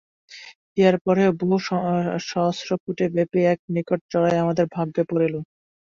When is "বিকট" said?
3.73-3.99